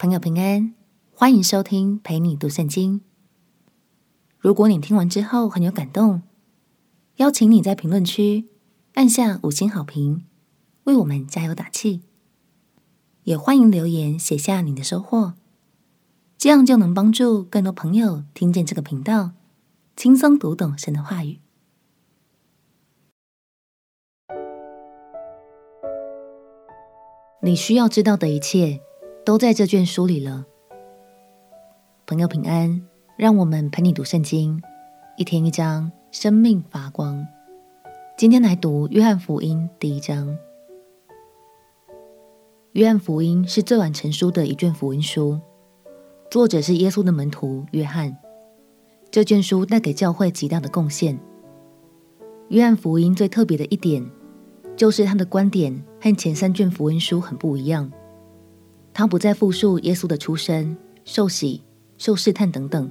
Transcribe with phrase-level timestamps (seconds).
[0.00, 0.74] 朋友平安，
[1.12, 3.00] 欢迎收听陪你读圣经。
[4.38, 6.22] 如果你听完之后很有感动，
[7.16, 8.46] 邀请你在评论区
[8.94, 10.24] 按下五星好评，
[10.84, 12.02] 为我们加油打气。
[13.24, 15.34] 也欢迎留言写下你的收获，
[16.36, 19.32] 这样就能帮助更多朋友听见这个频道，
[19.96, 21.40] 轻松读懂神的话语。
[27.42, 28.80] 你需要知道的一切，
[29.28, 30.46] 都在这卷书里了。
[32.06, 32.82] 朋友平安，
[33.18, 34.62] 让我们陪你读圣经，
[35.18, 37.26] 一天一章，生命发光。
[38.16, 40.34] 今天来读约翰福音第一章。
[42.72, 45.38] 约翰福音是最晚成书的一卷福音书，
[46.30, 48.16] 作者是耶稣的门徒约翰。
[49.10, 51.20] 这卷书带给教会极大的贡献。
[52.48, 54.10] 约翰福音最特别的一点，
[54.74, 57.92] 就是他的观点和前三卷福音书很不一样。
[58.98, 61.62] 他不再复述耶稣的出生、受洗、
[61.98, 62.90] 受试探等等，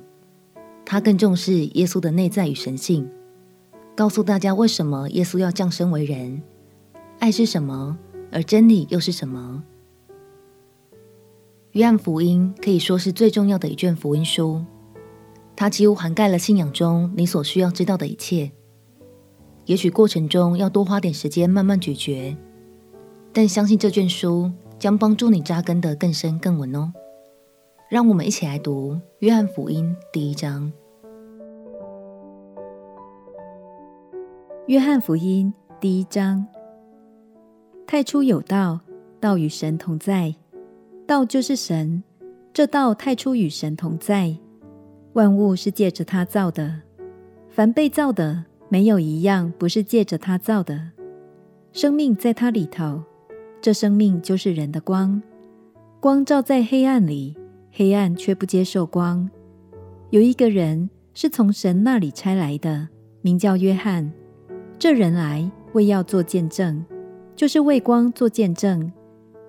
[0.86, 3.06] 他更重视耶稣的内在与神性，
[3.94, 6.42] 告诉大家为什么耶稣要降生为人，
[7.20, 7.98] 爱是什么，
[8.32, 9.62] 而真理又是什么。
[11.74, 14.64] 约翰福音可以说是最重要的一卷福音书，
[15.58, 18.50] 它几乎涵盖了信仰中你所需要知道的一切。
[19.66, 22.38] 也许过程中要多花点时间慢慢咀嚼，
[23.34, 26.94] 但相信这卷书将帮助你扎根得更深更稳哦。
[27.90, 30.72] 让我们一起来读《约翰福音》第一章。
[34.68, 36.46] 《约翰福音》第一章：
[37.86, 38.82] 太初有道，
[39.20, 40.36] 道与神同在，
[41.08, 42.04] 道就是神。
[42.54, 44.36] 这道太初与神同在，
[45.14, 46.82] 万物是借着他造的，
[47.50, 48.46] 凡被造的。
[48.70, 50.92] 没有一样不是借着他造的。
[51.72, 53.02] 生命在他里头，
[53.62, 55.22] 这生命就是人的光。
[56.00, 57.36] 光照在黑暗里，
[57.72, 59.30] 黑暗却不接受光。
[60.10, 62.88] 有一个人是从神那里差来的，
[63.22, 64.12] 名叫约翰。
[64.80, 66.86] 这人来为要做见证，
[67.36, 68.92] 就是为光做见证，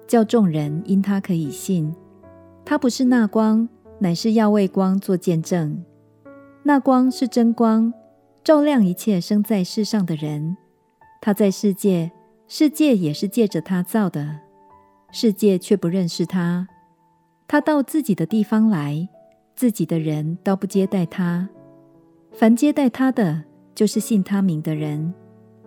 [0.07, 1.95] 叫众人因他可以信。
[2.65, 3.69] 他不是那光，
[3.99, 5.85] 乃是要为光做见证。
[6.63, 7.93] 那光是真光。
[8.45, 10.57] 照亮一切生在世上的人，
[11.21, 12.11] 他在世界，
[12.51, 14.41] 世界也是借着他造的，
[15.13, 16.67] 世界却不认识他。
[17.47, 19.07] 他到自己的地方来，
[19.55, 21.47] 自己的人都不接待他。
[22.33, 23.45] 凡接待他的，
[23.75, 25.13] 就是信他名的人，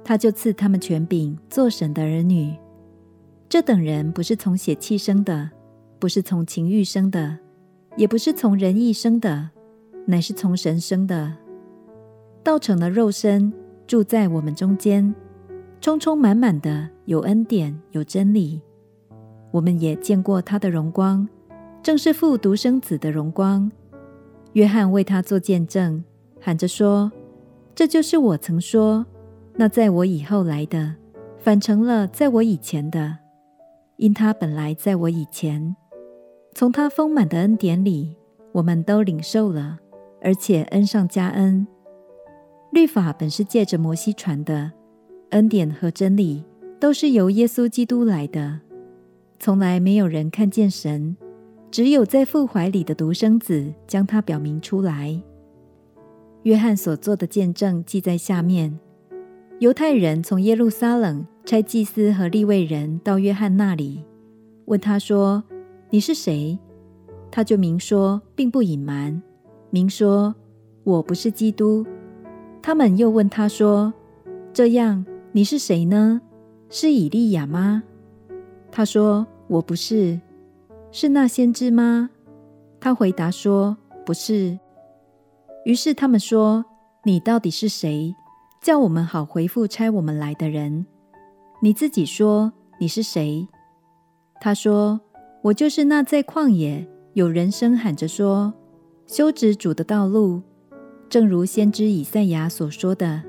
[0.03, 2.55] 他就赐他们权柄，做神的儿女。
[3.47, 5.51] 这等人不是从血气生的，
[5.99, 7.37] 不是从情欲生的，
[7.95, 9.51] 也不是从人意生的，
[10.07, 11.31] 乃是从神生的。
[12.43, 13.53] 道成了肉身，
[13.85, 15.13] 住在我们中间，
[15.81, 18.61] 充充满满的有恩典有真理。
[19.49, 21.27] 我们也见过他的荣光，
[21.81, 23.69] 正是父独生子的荣光。
[24.53, 26.03] 约翰为他做见证，
[26.39, 27.11] 喊着说
[27.73, 29.03] ：“这就是我曾说，
[29.55, 30.93] 那在我以后来的，
[31.39, 33.17] 反成了在我以前的，
[33.97, 35.75] 因他本来在我以前。
[36.53, 38.15] 从他丰满的恩典里，
[38.51, 39.79] 我们都领受了，
[40.21, 41.65] 而且恩上加恩。”
[42.71, 44.71] 律法本是借着摩西传的，
[45.31, 46.43] 恩典和真理
[46.79, 48.59] 都是由耶稣基督来的。
[49.39, 51.17] 从来没有人看见神，
[51.71, 55.21] 只有在父怀里的独生子将他表明出来。
[56.43, 58.79] 约翰所做的见证记在下面。
[59.59, 64.03] 犹太人从耶路撒冷差祭司和利未人到约翰那里，
[64.65, 65.43] 问他说
[65.91, 66.57] ：“你是谁？”
[67.31, 69.21] 他就明说，并不隐瞒，
[69.69, 70.33] 明说
[70.83, 71.85] ：“我不是基督。”
[72.61, 73.93] 他们又问他说
[74.51, 76.21] ：“这样，你是谁呢？
[76.69, 77.83] 是以利亚吗？”
[78.71, 80.19] 他说：“我不是。”
[80.91, 82.09] 是那先知吗？
[82.79, 84.59] 他回答说：“不是。”
[85.63, 86.65] 于是他们说
[87.05, 88.13] ：“你到底是谁？
[88.61, 90.85] 叫我们好回复差我们来的人。
[91.61, 93.47] 你自己说你是谁？”
[94.41, 94.99] 他说
[95.43, 98.53] ：“我就是那在旷野有人声喊着说，
[99.07, 100.41] 修直主的道路。”
[101.07, 103.21] 正如先知以赛亚所说的，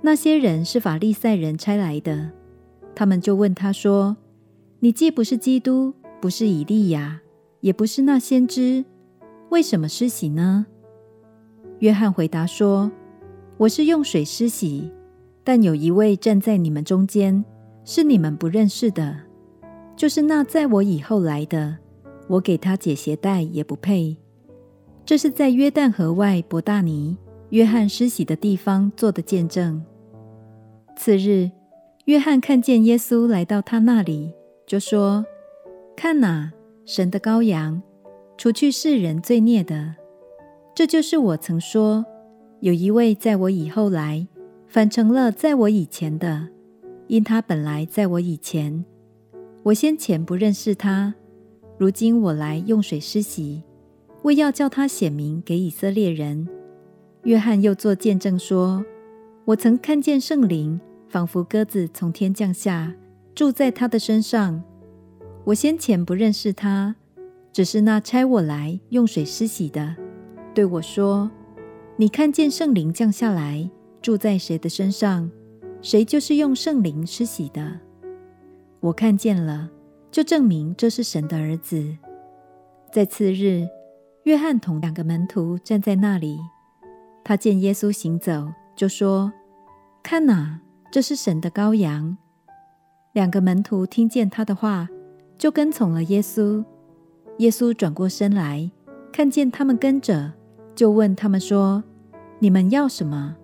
[0.00, 2.30] 那些人是法利赛人差来的，
[2.94, 4.16] 他们就问他说
[4.80, 7.20] ：“你既不是基督，不是以利亚，
[7.60, 8.84] 也不是那先知，
[9.50, 10.66] 为什么施洗呢？”
[11.80, 12.90] 约翰回答说
[13.58, 14.90] ：“我是用水施洗，
[15.42, 17.44] 但有一位站在你们中间，
[17.84, 19.16] 是你们不认识的，
[19.96, 21.76] 就是那在我以后来的，
[22.28, 24.16] 我给他解鞋带也不配。”
[25.04, 27.16] 这是在约旦河外伯大尼
[27.48, 29.82] 约翰施洗的地方做的见证。
[30.98, 31.48] 次日，
[32.06, 34.32] 约翰看见耶稣来到他那里，
[34.66, 35.24] 就说
[35.94, 36.52] ：“看哪，
[36.84, 37.80] 神的羔羊，
[38.36, 39.94] 除去世人罪孽的。
[40.74, 42.04] 这就是我曾说，
[42.58, 44.26] 有一位在我以后来，
[44.66, 46.48] 反成了在我以前的，
[47.06, 48.84] 因他本来在我以前。
[49.62, 51.14] 我先前不认识他，
[51.78, 53.62] 如今我来用水施洗，
[54.22, 56.48] 为要叫他显明给以色列人。
[57.22, 58.84] 约翰又作见证说
[59.46, 62.94] ：“我曾看见圣灵仿佛鸽子从天降下，
[63.34, 64.62] 住在他的身上。
[65.44, 66.96] 我先前不认识他，
[67.52, 69.96] 只是那差我来用水施洗的，
[70.54, 71.30] 对我说
[71.96, 73.70] ：‘你看见圣灵降下来，
[74.02, 75.30] 住在谁的身上，
[75.80, 77.80] 谁就是用圣灵施洗的。’
[78.80, 79.70] 我看见了，
[80.10, 81.96] 就证明这是神的儿子。”
[82.92, 83.66] 在次日，
[84.24, 86.38] 约翰同两个门徒站在那里。
[87.24, 89.32] 他见耶稣行走，就说
[90.02, 90.60] ：“看哪，
[90.90, 92.16] 这是神的羔羊。”
[93.12, 94.88] 两个门徒听见他的话，
[95.36, 96.64] 就跟从了耶稣。
[97.38, 98.70] 耶稣转过身来，
[99.12, 100.32] 看见他们跟着，
[100.74, 101.82] 就问他们说
[102.38, 103.36] ：“你们要什么？”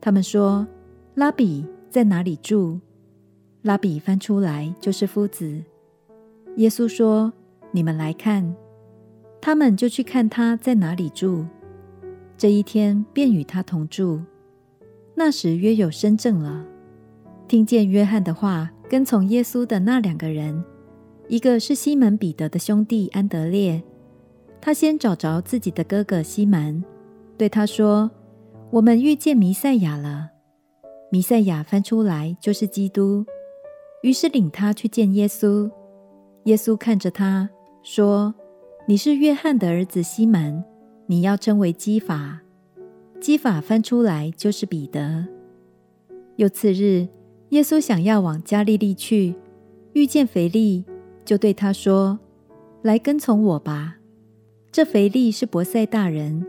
[0.00, 0.66] 他们说
[1.14, 2.80] ：“拉比在哪里住？”
[3.62, 5.62] 拉比翻出来就是夫子。
[6.56, 7.32] 耶稣说
[7.72, 8.54] ：“你们来看。”
[9.40, 11.46] 他们就去看他在哪里住。
[12.36, 14.20] 这一天便与他同住。
[15.22, 16.64] 那时约有身正了。
[17.46, 20.64] 听见约翰的话，跟从耶稣的那两个人，
[21.28, 23.82] 一个是西门彼得的兄弟安德烈。
[24.62, 26.82] 他先找着自己的哥哥西门，
[27.36, 28.10] 对他说
[28.72, 30.30] ：“我们遇见弥赛亚了。”
[31.12, 33.26] 弥赛亚翻出来就是基督。
[34.02, 35.70] 于是领他去见耶稣。
[36.44, 37.50] 耶稣看着他
[37.82, 38.34] 说
[38.88, 40.64] ：“你是约翰的儿子西门。”
[41.06, 42.40] 你要称为基法，
[43.20, 45.26] 基法翻出来就是彼得。
[46.36, 47.06] 又次日，
[47.50, 49.34] 耶稣想要往加利利去，
[49.92, 50.84] 遇见腓利，
[51.24, 52.18] 就对他说
[52.82, 53.98] ：“来跟从我吧。”
[54.72, 56.46] 这腓利是伯赛大人，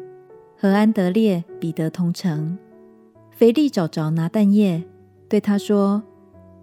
[0.55, 2.57] 和安德烈、彼得同城。
[3.31, 4.81] 腓利找着拿但业，
[5.27, 6.01] 对他说：“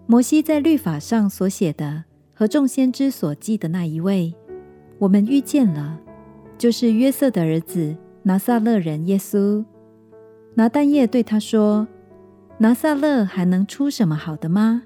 [0.07, 4.33] 摩西在律法上所写的，和众先知所记的那一位，
[4.97, 5.99] 我们遇见了。”
[6.57, 9.63] 就是约瑟的儿子拿撒勒人耶稣。
[10.59, 11.87] 拿蛋液对他说
[12.59, 14.83] ：“拿撒勒还能出什么好的吗？”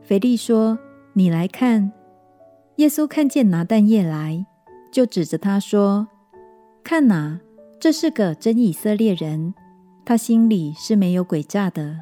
[0.00, 0.78] 腓利说
[1.12, 1.92] ：“你来看。”
[2.76, 4.46] 耶稣看见拿蛋液来，
[4.90, 6.08] 就指着他说
[6.82, 7.38] ：“看哪，
[7.78, 9.52] 这是个真以色列人，
[10.06, 11.98] 他心里是没有诡诈的。”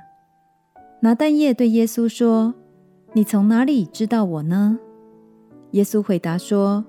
[1.02, 2.54] 拿蛋液对耶稣说
[3.12, 4.78] ：“你从哪里知道我呢？”
[5.72, 6.84] 耶稣回答说。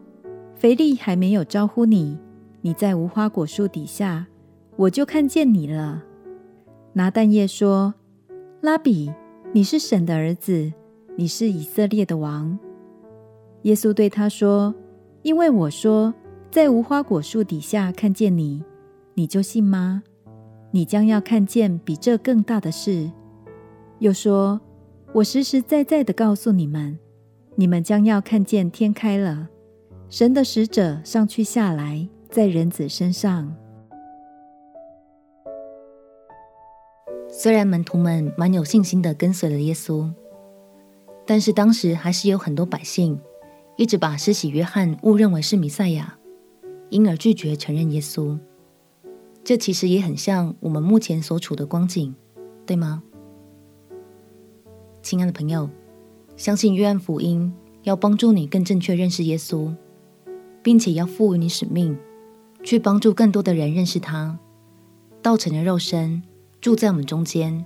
[0.54, 2.20] 腓利还没有招呼你，
[2.62, 4.28] 你在无花果树底下，
[4.80, 6.02] 我就看见你了。
[6.94, 7.94] 拿但业说
[8.64, 9.12] ：“拉比，
[9.52, 10.72] 你是神的儿子，
[11.18, 12.58] 你是以色列的王。”
[13.64, 14.74] 耶稣对他说
[15.22, 16.14] ：“因为我说
[16.50, 18.64] 在无花果树底下看见你，
[19.16, 20.02] 你就信吗？
[20.72, 23.12] 你将要看见比这更大的事。”
[24.00, 24.62] 又说
[25.12, 26.98] ：“我实实在在的告诉你们，
[27.56, 29.50] 你们将要看见天开了。”
[30.08, 33.54] 神的使者上去下来，在人子身上。
[37.42, 40.12] 虽然门徒们蛮有信心的跟随了耶稣，
[41.26, 43.18] 但是当时还是有很多百姓
[43.78, 46.18] 一直把施洗约翰误认为是弥赛亚，
[46.90, 48.38] 因而拒绝承认耶稣。
[49.42, 52.14] 这其实也很像我们目前所处的光景，
[52.66, 53.02] 对吗？
[55.02, 55.70] 亲爱的朋友，
[56.36, 57.54] 相信约翰福音
[57.84, 59.74] 要帮助你更正确认识耶稣。
[60.62, 61.98] 并且要赋予你使命，
[62.64, 64.38] 去帮助更多的人认识他，
[65.22, 66.22] 道成的肉身，
[66.62, 67.66] 住在我们中间，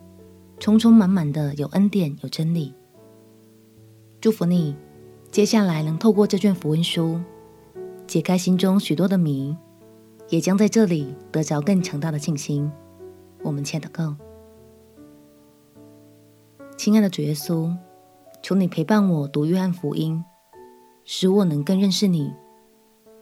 [0.60, 2.74] 充充满满的有恩典有真理。
[4.22, 4.76] 祝福你，
[5.32, 7.20] 接下来能透过这卷福音书，
[8.06, 9.58] 解开心中许多的谜，
[10.30, 12.72] 也将在这里得着更强大的信心。
[13.42, 14.16] 我们且祷告，
[16.78, 17.76] 亲爱的主耶稣，
[18.42, 20.24] 求你陪伴我读约翰福音，
[21.04, 22.32] 使我能更认识你。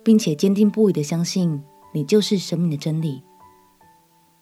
[0.03, 1.61] 并且坚定不移的相信
[1.93, 3.21] 你就是生命的真理。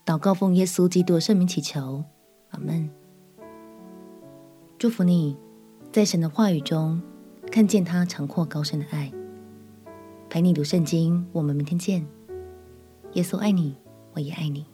[0.09, 2.03] 祷告奉耶稣基督的圣名祈求，
[2.49, 2.89] 阿门。
[4.79, 5.37] 祝福你，
[5.91, 6.99] 在神的话语中
[7.51, 9.13] 看见他长阔高深的爱。
[10.27, 12.03] 陪你读圣经，我们明天见。
[13.13, 13.75] 耶稣爱你，
[14.13, 14.65] 我也爱你。